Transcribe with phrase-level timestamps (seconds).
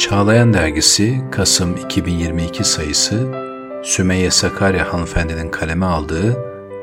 [0.00, 3.32] Çağlayan Dergisi Kasım 2022 sayısı
[3.84, 6.36] Sümeyye Sakarya hanımefendinin kaleme aldığı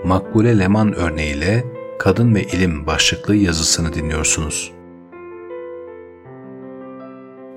[0.05, 1.65] Makbule Leman örneğiyle
[1.99, 4.71] Kadın ve İlim başlıklı yazısını dinliyorsunuz.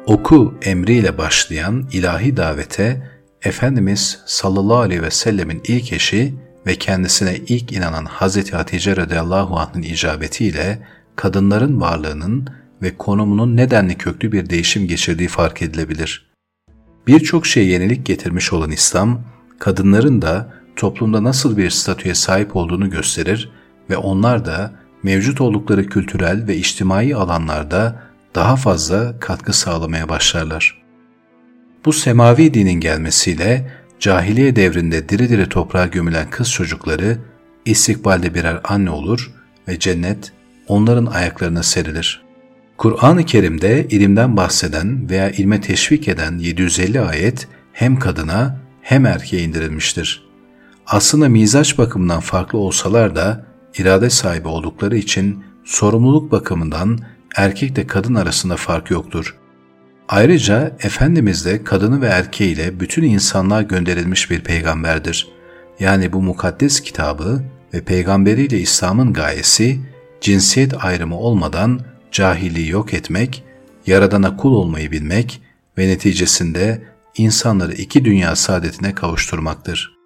[0.07, 3.11] Oku emriyle başlayan ilahi davete
[3.43, 6.35] Efendimiz sallallahu aleyhi ve sellemin ilk eşi
[6.67, 8.53] ve kendisine ilk inanan Hz.
[8.53, 10.79] Hatice radıyallahu anh'ın icabetiyle
[11.17, 16.31] kadınların varlığının ve konumunun nedenli köklü bir değişim geçirdiği fark edilebilir.
[17.07, 19.21] Birçok şey yenilik getirmiş olan İslam,
[19.59, 23.53] kadınların da toplumda nasıl bir statüye sahip olduğunu gösterir
[23.91, 28.03] ve onlar da mevcut oldukları kültürel ve içtimai alanlarda
[28.35, 30.83] daha fazla katkı sağlamaya başlarlar.
[31.85, 37.19] Bu semavi dinin gelmesiyle cahiliye devrinde diri diri toprağa gömülen kız çocukları
[37.65, 39.31] istikbalde birer anne olur
[39.69, 40.33] ve cennet
[40.69, 42.30] onların ayaklarına serilir.
[42.81, 50.29] Kur'an-ı Kerim'de ilimden bahseden veya ilme teşvik eden 750 ayet hem kadına hem erkeğe indirilmiştir.
[50.87, 53.47] Aslında mizaç bakımından farklı olsalar da
[53.79, 56.99] irade sahibi oldukları için sorumluluk bakımından
[57.37, 59.37] erkekle kadın arasında fark yoktur.
[60.09, 65.29] Ayrıca Efendimiz de kadını ve erkeğiyle bütün insanlığa gönderilmiş bir peygamberdir.
[65.81, 67.43] Yani bu mukaddes kitabı
[67.75, 69.81] ve peygamberiyle İslam'ın gayesi
[70.21, 73.45] cinsiyet ayrımı olmadan cahilliği yok etmek,
[73.87, 75.41] yaradana kul olmayı bilmek
[75.79, 76.83] ve neticesinde
[77.17, 79.97] insanları iki dünya saadetine kavuşturmaktır.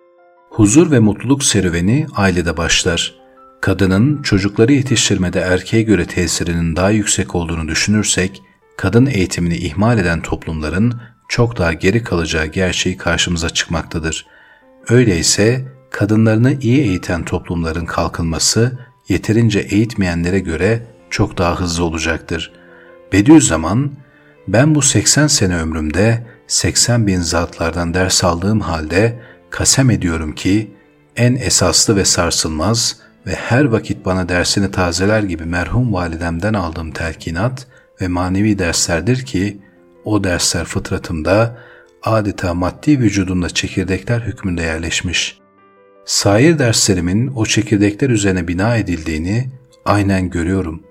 [0.51, 3.15] Huzur ve mutluluk serüveni ailede başlar.
[3.61, 8.43] Kadının çocukları yetiştirmede erkeğe göre tesirinin daha yüksek olduğunu düşünürsek,
[8.77, 14.27] kadın eğitimini ihmal eden toplumların çok daha geri kalacağı gerçeği karşımıza çıkmaktadır.
[14.89, 20.83] Öyleyse kadınlarını iyi eğiten toplumların kalkınması yeterince eğitmeyenlere göre
[21.15, 22.53] çok daha hızlı olacaktır.
[23.13, 23.93] Bediüzzaman,
[24.49, 30.75] ben bu 80 sene ömrümde 80 bin zatlardan ders aldığım halde kasem ediyorum ki
[31.17, 32.97] en esaslı ve sarsılmaz
[33.27, 37.67] ve her vakit bana dersini tazeler gibi merhum validemden aldığım telkinat
[38.01, 39.59] ve manevi derslerdir ki
[40.05, 41.57] o dersler fıtratımda
[42.03, 45.39] adeta maddi vücudumda çekirdekler hükmünde yerleşmiş.
[46.05, 49.51] Sair derslerimin o çekirdekler üzerine bina edildiğini
[49.85, 50.83] aynen görüyorum.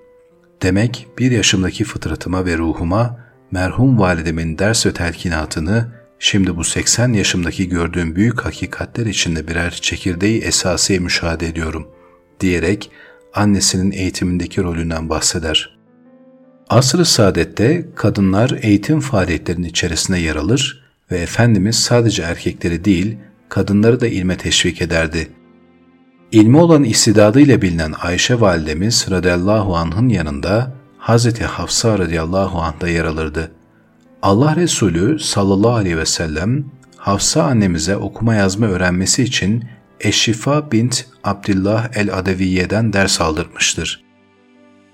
[0.64, 3.18] Demek bir yaşımdaki fıtratıma ve ruhuma
[3.50, 5.88] merhum validemin ders ve telkinatını
[6.18, 11.88] şimdi bu 80 yaşımdaki gördüğüm büyük hakikatler içinde birer çekirdeği esasiye müşahede ediyorum
[12.40, 12.90] diyerek
[13.34, 15.78] annesinin eğitimindeki rolünden bahseder.
[16.68, 23.16] Asr-ı Saadet'te kadınlar eğitim faaliyetlerinin içerisinde yer alır ve Efendimiz sadece erkekleri değil
[23.48, 25.28] kadınları da ilme teşvik ederdi.
[26.32, 33.04] İlmi olan istidadıyla bilinen Ayşe validemiz radıyallahu anh'ın yanında Hazreti Hafsa radıyallahu anh da yer
[33.04, 33.50] alırdı.
[34.22, 36.64] Allah Resulü sallallahu aleyhi ve sellem
[36.96, 39.64] Hafsa annemize okuma yazma öğrenmesi için
[40.00, 44.04] Eşşifa bint Abdullah el-Adeviye'den ders aldırmıştır.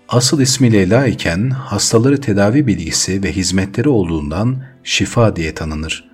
[0.09, 6.11] Asıl ismi Leyla iken hastaları tedavi bilgisi ve hizmetleri olduğundan şifa diye tanınır.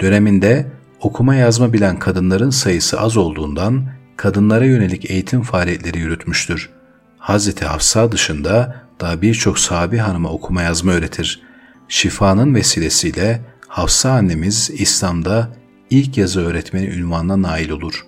[0.00, 0.66] Döneminde
[1.00, 6.70] okuma yazma bilen kadınların sayısı az olduğundan kadınlara yönelik eğitim faaliyetleri yürütmüştür.
[7.18, 11.42] Hazreti Hafsa dışında daha birçok sahabi hanıma okuma yazma öğretir.
[11.88, 15.52] Şifanın vesilesiyle Hafsa annemiz İslam'da
[15.90, 18.06] ilk yazı öğretmeni ünvanına nail olur.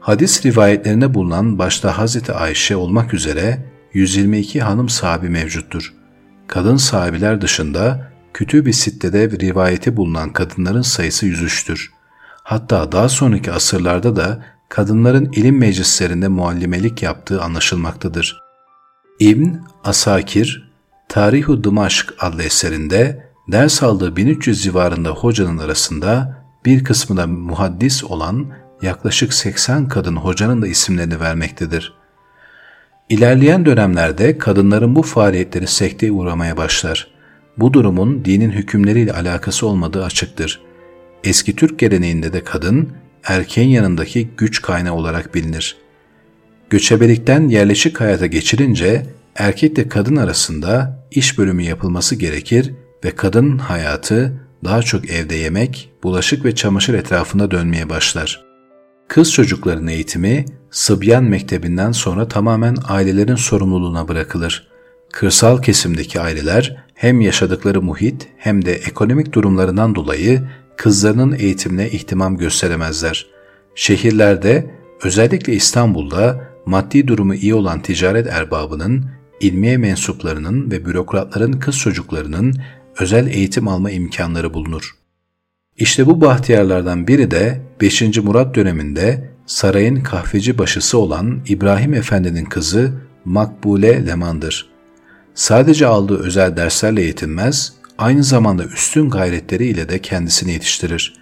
[0.00, 5.94] Hadis rivayetlerinde bulunan başta Hazreti Ayşe olmak üzere 122 hanım sahibi mevcuttur.
[6.46, 11.97] Kadın sahibiler dışında Kütüb-i Sitte'de rivayeti bulunan kadınların sayısı 103'tür.
[12.48, 18.40] Hatta daha sonraki asırlarda da kadınların ilim meclislerinde muallimelik yaptığı anlaşılmaktadır.
[19.20, 19.48] İbn
[19.84, 20.70] Asakir,
[21.08, 28.46] Tarihu Dımaşk adlı eserinde ders aldığı 1300 civarında hocanın arasında bir kısmı da muhaddis olan
[28.82, 31.94] yaklaşık 80 kadın hocanın da isimlerini vermektedir.
[33.08, 37.10] İlerleyen dönemlerde kadınların bu faaliyetleri sekteye uğramaya başlar.
[37.58, 40.67] Bu durumun dinin hükümleriyle alakası olmadığı açıktır.
[41.24, 42.88] Eski Türk geleneğinde de kadın,
[43.24, 45.76] erkeğin yanındaki güç kaynağı olarak bilinir.
[46.70, 49.06] Göçebelikten yerleşik hayata geçirince
[49.36, 52.72] erkekle kadın arasında iş bölümü yapılması gerekir
[53.04, 58.44] ve kadın hayatı daha çok evde yemek, bulaşık ve çamaşır etrafında dönmeye başlar.
[59.08, 64.68] Kız çocukların eğitimi Sıbyan Mektebinden sonra tamamen ailelerin sorumluluğuna bırakılır.
[65.12, 70.42] Kırsal kesimdeki aileler hem yaşadıkları muhit hem de ekonomik durumlarından dolayı
[70.78, 73.26] kızlarının eğitimine ihtimam gösteremezler.
[73.74, 74.70] Şehirlerde,
[75.02, 79.04] özellikle İstanbul'da maddi durumu iyi olan ticaret erbabının,
[79.40, 82.54] ilmiye mensuplarının ve bürokratların kız çocuklarının
[82.98, 84.96] özel eğitim alma imkanları bulunur.
[85.76, 88.02] İşte bu bahtiyarlardan biri de 5.
[88.16, 92.92] Murat döneminde sarayın kahveci başısı olan İbrahim Efendi'nin kızı
[93.24, 94.68] Makbule Leman'dır.
[95.34, 101.14] Sadece aldığı özel derslerle yetinmez, aynı zamanda üstün gayretleriyle de kendisini yetiştirir.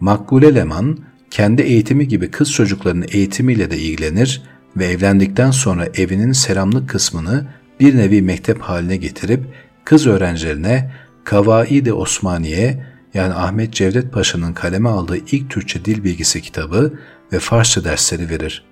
[0.00, 0.98] Makbule Leman,
[1.30, 4.42] kendi eğitimi gibi kız çocuklarının eğitimiyle de ilgilenir
[4.76, 7.46] ve evlendikten sonra evinin seramlık kısmını
[7.80, 9.40] bir nevi mektep haline getirip
[9.84, 10.92] kız öğrencilerine
[11.24, 16.98] Kavaid-i Osmaniye yani Ahmet Cevdet Paşa'nın kaleme aldığı ilk Türkçe dil bilgisi kitabı
[17.32, 18.64] ve Farsça dersleri verir.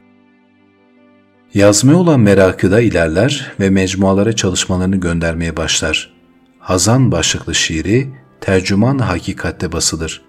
[1.55, 6.22] Yazmaya olan merakı da ilerler ve mecmualara çalışmalarını göndermeye başlar.
[6.63, 8.11] Hazan başlıklı şiiri
[8.41, 10.23] tercüman hakikatte basılır.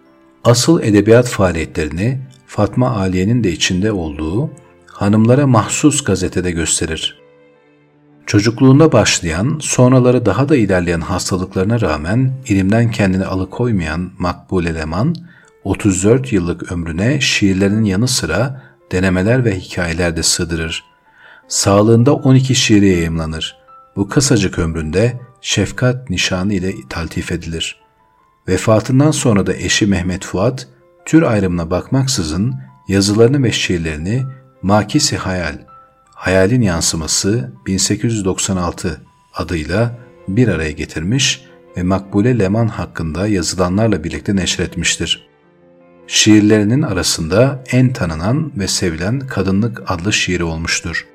[0.44, 4.50] Asıl edebiyat faaliyetlerini Fatma Aliye'nin de içinde olduğu
[4.85, 7.21] hanımlara mahsus gazetede gösterir.
[8.25, 15.15] Çocukluğunda başlayan, sonraları daha da ilerleyen hastalıklarına rağmen ilimden kendini alıkoymayan Makbule Leman,
[15.63, 20.83] 34 yıllık ömrüne şiirlerinin yanı sıra denemeler ve hikayeler de sığdırır.
[21.47, 23.56] Sağlığında 12 şiiri yayımlanır.
[23.95, 27.81] Bu kısacık ömründe şefkat nişanı ile taltif edilir.
[28.47, 30.67] Vefatından sonra da eşi Mehmet Fuat,
[31.05, 32.55] tür ayrımına bakmaksızın
[32.87, 34.23] yazılarını ve şiirlerini
[34.61, 35.57] Makisi Hayal,
[36.05, 39.01] Hayalin Yansıması 1896
[39.33, 41.45] adıyla bir araya getirmiş
[41.77, 45.27] ve Makbule Leman hakkında yazılanlarla birlikte neşretmiştir.
[46.07, 51.07] Şiirlerinin arasında en tanınan ve sevilen Kadınlık adlı şiiri olmuştur.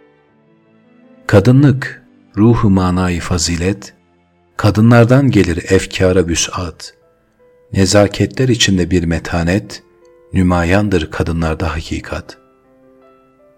[1.26, 2.02] Kadınlık,
[2.36, 3.97] ruhu manayı fazilet,
[4.58, 6.94] kadınlardan gelir efkara vüs'at,
[7.72, 9.82] nezaketler içinde bir metanet,
[10.32, 12.38] nümayandır kadınlarda hakikat.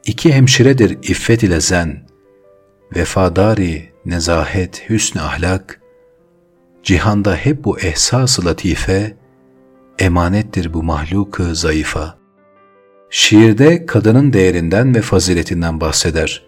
[0.06, 2.06] İki hemşiredir iffet ile zen,
[2.96, 5.80] vefadari, nezahet, hüsn ahlak,
[6.82, 9.16] cihanda hep bu ehsas latife,
[9.98, 12.18] emanettir bu mahluk zayıfa.
[13.10, 16.42] Şiirde kadının değerinden ve faziletinden bahseder.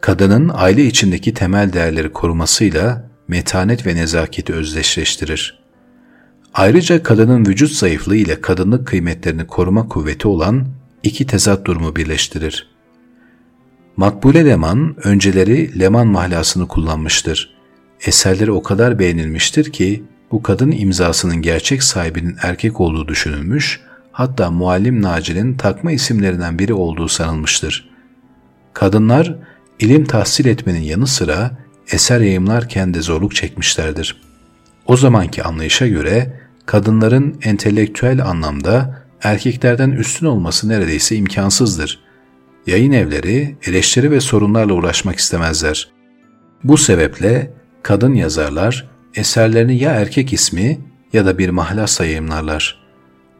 [0.00, 5.58] Kadının aile içindeki temel değerleri korumasıyla metanet ve nezaketi özdeşleştirir.
[6.54, 10.66] Ayrıca kadının vücut zayıflığı ile kadınlık kıymetlerini koruma kuvveti olan
[11.02, 12.68] iki tezat durumu birleştirir.
[13.96, 17.54] Makbule Leman önceleri Leman mahlasını kullanmıştır.
[18.06, 23.80] Eserleri o kadar beğenilmiştir ki bu kadın imzasının gerçek sahibinin erkek olduğu düşünülmüş,
[24.12, 27.90] hatta Muallim Naci'nin takma isimlerinden biri olduğu sanılmıştır.
[28.72, 29.36] Kadınlar
[29.78, 34.16] ilim tahsil etmenin yanı sıra eser yayımlarken de zorluk çekmişlerdir.
[34.86, 42.00] O zamanki anlayışa göre kadınların entelektüel anlamda erkeklerden üstün olması neredeyse imkansızdır.
[42.66, 45.88] Yayın evleri eleştiri ve sorunlarla uğraşmak istemezler.
[46.64, 47.50] Bu sebeple
[47.82, 50.78] kadın yazarlar eserlerini ya erkek ismi
[51.12, 52.84] ya da bir mahlasla yayımlarlar.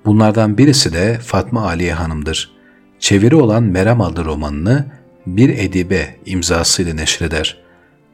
[0.05, 2.53] Bunlardan birisi de Fatma Aliye Hanım'dır.
[2.99, 4.87] Çeviri olan Meram adlı romanını
[5.27, 7.64] bir edibe imzasıyla neşreder.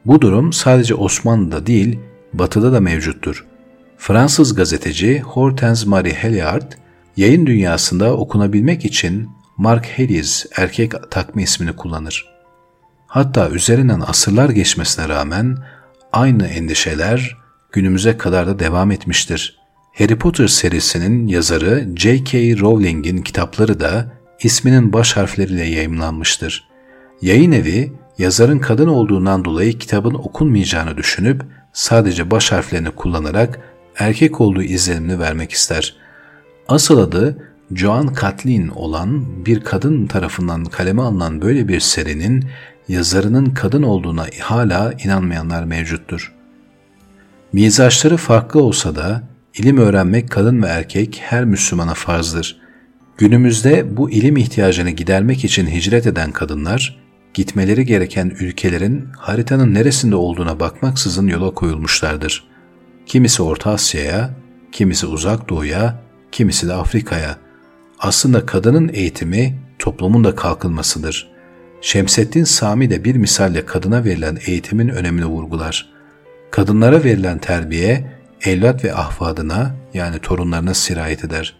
[0.05, 1.99] Bu durum sadece Osmanlı'da değil,
[2.33, 3.45] Batı'da da mevcuttur.
[3.97, 6.71] Fransız gazeteci Hortense Marie Heliard,
[7.17, 12.25] yayın dünyasında okunabilmek için Mark Hayes erkek takma ismini kullanır.
[13.07, 15.57] Hatta üzerinden asırlar geçmesine rağmen
[16.11, 17.37] aynı endişeler
[17.71, 19.57] günümüze kadar da devam etmiştir.
[19.93, 22.59] Harry Potter serisinin yazarı J.K.
[22.59, 24.11] Rowling'in kitapları da
[24.43, 26.67] isminin baş harfleriyle yayımlanmıştır.
[27.21, 31.41] Yayın evi yazarın kadın olduğundan dolayı kitabın okunmayacağını düşünüp
[31.73, 33.59] sadece baş harflerini kullanarak
[33.99, 35.95] erkek olduğu izlenimini vermek ister.
[36.67, 37.37] Asıl adı
[37.75, 42.45] Joan Kathleen olan bir kadın tarafından kaleme alınan böyle bir serinin
[42.87, 46.33] yazarının kadın olduğuna hala inanmayanlar mevcuttur.
[47.53, 49.23] Mizaçları farklı olsa da
[49.57, 52.61] ilim öğrenmek kadın ve erkek her Müslümana farzdır.
[53.17, 57.00] Günümüzde bu ilim ihtiyacını gidermek için hicret eden kadınlar,
[57.33, 62.43] gitmeleri gereken ülkelerin haritanın neresinde olduğuna bakmaksızın yola koyulmuşlardır.
[63.05, 64.33] Kimisi Orta Asya'ya,
[64.71, 67.37] kimisi Uzak Doğu'ya, kimisi de Afrika'ya.
[67.99, 71.31] Aslında kadının eğitimi toplumun da kalkınmasıdır.
[71.81, 75.89] Şemseddin Sami de bir misalle kadına verilen eğitimin önemini vurgular.
[76.51, 78.11] Kadınlara verilen terbiye,
[78.41, 81.55] evlat ve ahvadına yani torunlarına sirayet eder.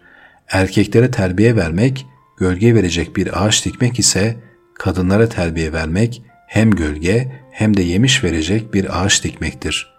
[0.48, 4.36] Erkeklere terbiye vermek, gölge verecek bir ağaç dikmek ise
[4.82, 9.94] kadınlara terbiye vermek hem gölge hem de yemiş verecek bir ağaç dikmektir.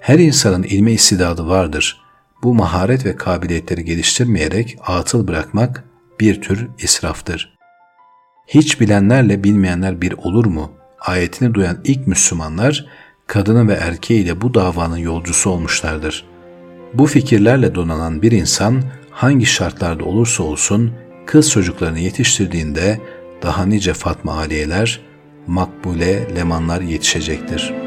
[0.00, 2.00] Her insanın ilme istidadı vardır.
[2.42, 5.84] Bu maharet ve kabiliyetleri geliştirmeyerek atıl bırakmak
[6.20, 7.58] bir tür israftır.
[8.46, 10.72] Hiç bilenlerle bilmeyenler bir olur mu?
[11.00, 12.86] Ayetini duyan ilk Müslümanlar
[13.26, 16.24] kadını ve erkeğiyle bu davanın yolcusu olmuşlardır.
[16.94, 20.92] Bu fikirlerle donanan bir insan hangi şartlarda olursa olsun
[21.26, 23.00] kız çocuklarını yetiştirdiğinde
[23.44, 25.00] daha nice Fatma Aliyeler,
[25.46, 27.83] Makbule Lemanlar yetişecektir.''